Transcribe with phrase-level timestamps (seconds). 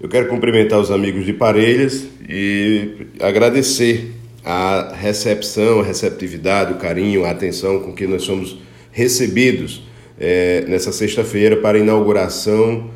[0.00, 4.12] Eu quero cumprimentar os amigos de Parelhas e agradecer
[4.42, 8.58] a recepção, a receptividade, o carinho, a atenção com que nós somos
[8.90, 9.82] recebidos
[10.18, 12.88] é, nessa sexta-feira para a inauguração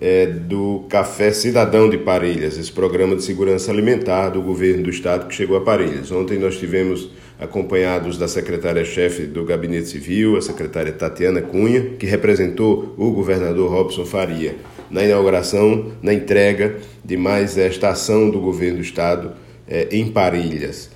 [0.00, 5.26] é, do Café Cidadão de Parelhas, esse programa de segurança alimentar do governo do estado
[5.26, 6.10] que chegou a Parelhas.
[6.10, 12.94] Ontem nós tivemos acompanhados da secretária-chefe do Gabinete Civil, a secretária Tatiana Cunha, que representou
[12.96, 14.54] o governador Robson Faria
[14.90, 19.32] na inauguração, na entrega de mais esta ação do governo do Estado
[19.68, 20.90] é, em Parilhas,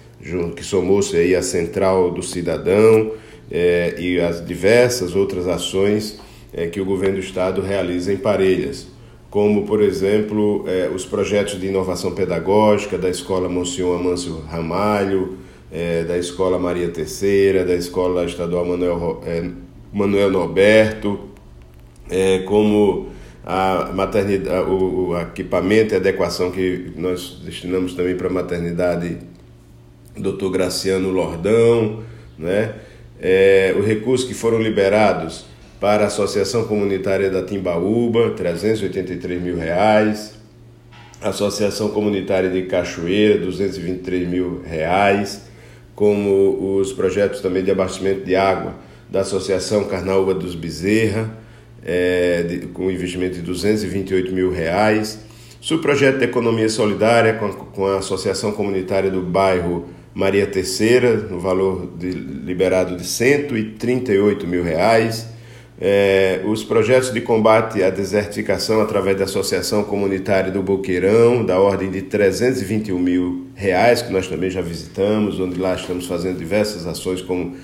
[0.55, 3.13] que somou-se aí a Central do Cidadão
[3.51, 6.21] é, e as diversas outras ações
[6.53, 8.87] é, que o governo do Estado realiza em Parelhas,
[9.29, 15.39] como, por exemplo, os projetos de inovação pedagógica da Escola Monsenhor Amâncio Ramalho,
[16.09, 19.23] da Escola Maria Terceira, da Escola Estadual Manuel,
[19.93, 21.21] Manuel Norberto,
[22.49, 23.11] como
[23.45, 29.19] a maternidade, o, equipamento e adequação que nós destinamos também para a maternidade
[30.17, 30.51] Dr.
[30.51, 32.03] Graciano Lordão,
[32.39, 32.75] né?
[33.23, 35.45] É, os recursos que foram liberados
[35.79, 40.35] para a Associação Comunitária da Timbaúba, 383 mil reais,
[41.21, 45.43] Associação Comunitária de Cachoeira, 223 mil reais,
[45.95, 48.75] como os projetos também de abastecimento de água
[49.11, 51.31] da Associação Carnaúba dos Bezerra,
[51.85, 55.19] é, de, com investimento de 228 mil reais.
[55.61, 61.93] Subprojeto de Economia Solidária com, com a Associação Comunitária do Bairro Maria Terceira, no valor
[61.97, 65.29] de, liberado de 138 mil reais.
[65.83, 71.91] É, os projetos de combate à desertificação através da Associação Comunitária do Boqueirão, da ordem
[71.91, 77.23] de 321 mil reais, que nós também já visitamos, onde lá estamos fazendo diversas ações
[77.23, 77.57] como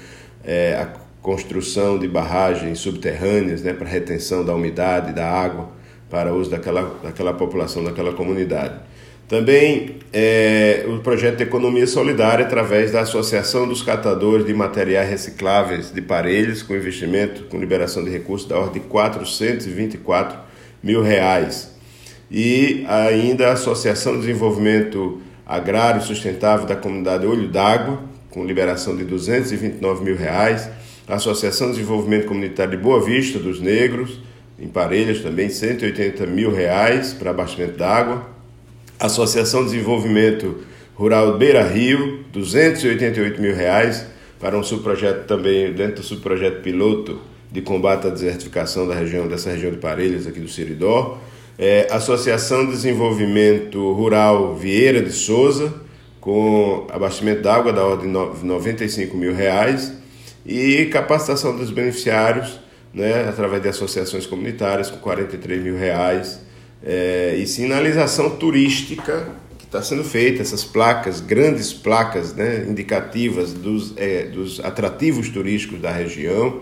[0.42, 5.70] é, a construção de barragens subterrâneas né, para retenção da umidade, da água,
[6.08, 8.74] para uso daquela, daquela população, daquela comunidade.
[9.27, 15.91] Também é, o projeto de economia solidária através da Associação dos Catadores de Materiais Recicláveis
[15.92, 20.38] de Parelhos, com investimento, com liberação de recursos da ordem de 424
[20.81, 21.75] mil reais.
[22.31, 27.98] E ainda a Associação de Desenvolvimento Agrário Sustentável da Comunidade Olho d'Água,
[28.31, 30.70] com liberação de 229 mil reais
[31.09, 34.19] a Associação de Desenvolvimento Comunitário de Boa Vista dos Negros,
[34.59, 38.27] em Parelhas também, 180 mil reais para abastecimento d'água.
[38.99, 40.62] Associação de Desenvolvimento
[40.95, 44.06] Rural Beira Rio, 288 mil reais
[44.41, 47.21] para um subprojeto também, dentro do subprojeto piloto
[47.53, 51.19] de combate à desertificação da região, dessa região de Parelhas, aqui do Siridó.
[51.59, 55.72] É, Associação de Desenvolvimento Rural Vieira de Souza,
[56.21, 59.93] com abastecimento d'água da ordem de 95 mil reais
[60.47, 62.61] e capacitação dos beneficiários,
[62.95, 66.41] né, através de associações comunitárias, com 43 mil reais,
[66.84, 73.93] é, e sinalização turística que está sendo feita, essas placas, grandes placas né, indicativas dos,
[73.97, 76.61] é, dos atrativos turísticos da região,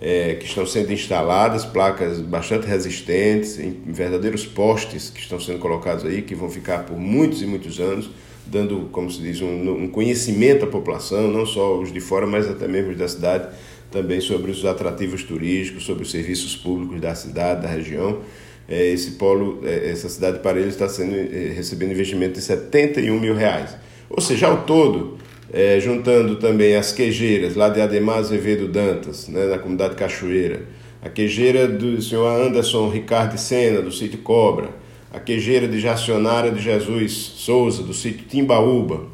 [0.00, 6.04] é, que estão sendo instaladas, placas bastante resistentes, em verdadeiros postes que estão sendo colocados
[6.04, 8.10] aí, que vão ficar por muitos e muitos anos
[8.46, 12.48] dando, como se diz, um, um, conhecimento à população, não só os de fora, mas
[12.48, 13.48] até mesmo os da cidade,
[13.90, 18.20] também sobre os atrativos turísticos, sobre os serviços públicos da cidade, da região.
[18.68, 23.20] É, esse polo, é, essa cidade de Parelhas está sendo, é, recebendo investimento de 71
[23.20, 23.76] mil reais.
[24.08, 25.18] Ou seja, ao todo,
[25.52, 30.62] é, juntando também as queijeiras lá de Ademar Azevedo Dantas, né, na comunidade Cachoeira,
[31.02, 34.70] a queijeira do senhor Anderson Ricardo Sena, do sítio Cobra,
[35.14, 39.04] a quejeira de Jacionária de Jesus Souza, do sítio Timbaúba,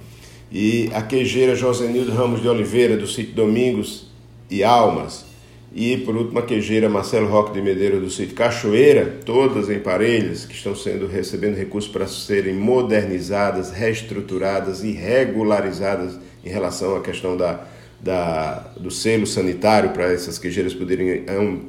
[0.50, 4.06] e a quejeira Josenildo Ramos de Oliveira, do sítio Domingos
[4.50, 5.27] e Almas,
[5.75, 10.47] e por último a quejeira Marcelo Roque de Medeiros, do sítio Cachoeira, todas em Parelhas,
[10.47, 17.37] que estão sendo recebendo recursos para serem modernizadas, reestruturadas e regularizadas em relação à questão
[17.37, 17.66] da,
[18.00, 21.27] da, do selo sanitário para essas queijeiras poderem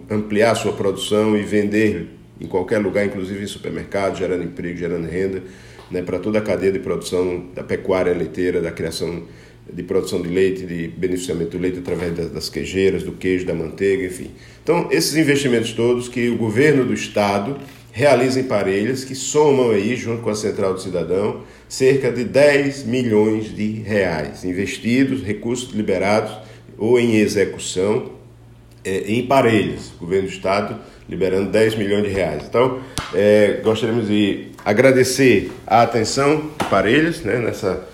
[0.10, 5.44] ampliar sua produção e vender em qualquer lugar, inclusive em supermercado, gerando emprego, gerando renda,
[5.90, 9.24] né, para toda a cadeia de produção da pecuária leiteira, da criação
[9.72, 14.06] de produção de leite, de beneficiamento do leite através das queijeiras, do queijo, da manteiga,
[14.06, 14.32] enfim.
[14.64, 17.58] Então, esses investimentos todos que o governo do estado
[17.92, 22.86] realiza em Parelhas, que somam aí, junto com a Central do Cidadão, cerca de 10
[22.86, 26.36] milhões de reais investidos, recursos liberados
[26.78, 28.12] ou em execução
[28.84, 29.92] é, em Parelhas.
[29.98, 30.80] O governo do estado
[31.12, 32.44] liberando 10 milhões de reais.
[32.48, 32.80] Então,
[33.14, 37.86] é, gostaríamos de agradecer a atenção de Parelhas né, nessa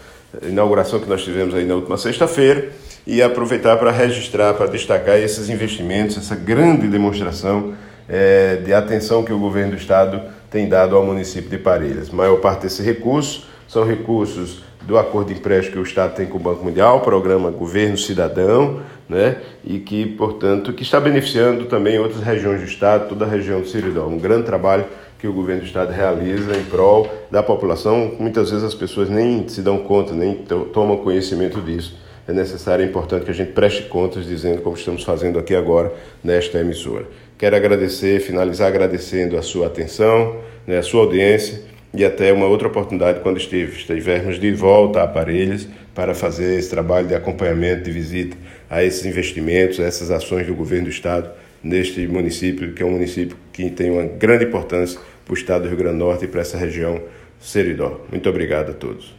[0.43, 2.69] inauguração que nós tivemos aí na última sexta-feira
[3.07, 7.73] e aproveitar para registrar, para destacar esses investimentos, essa grande demonstração
[8.07, 10.21] é, de atenção que o governo do Estado
[10.51, 12.09] tem dado ao município de Parelhas.
[12.09, 16.25] A maior parte desse recurso são recursos do acordo de empréstimo que o Estado tem
[16.25, 19.35] com o Banco Mundial, o programa Governo Cidadão, né?
[19.65, 23.67] e que, portanto, que está beneficiando também outras regiões do Estado, toda a região do
[23.67, 24.07] Siridó.
[24.07, 24.85] Um grande trabalho
[25.19, 28.13] que o governo do Estado realiza em prol da população.
[28.17, 30.35] Muitas vezes as pessoas nem se dão conta, nem
[30.71, 31.97] tomam conhecimento disso.
[32.25, 35.93] É necessário e importante que a gente preste contas dizendo como estamos fazendo aqui agora
[36.23, 37.05] nesta emissora.
[37.37, 41.66] Quero agradecer, finalizar agradecendo a sua atenção, né, a sua audiência
[41.97, 47.07] e até uma outra oportunidade quando estivermos de volta a Aparelhos para fazer esse trabalho
[47.07, 48.37] de acompanhamento, de visita
[48.69, 51.29] a esses investimentos, a essas ações do governo do Estado
[51.63, 55.69] neste município, que é um município que tem uma grande importância para o Estado do
[55.69, 57.01] Rio Grande do Norte e para essa região
[57.39, 58.05] Seridó.
[58.11, 59.15] Muito obrigado a todos.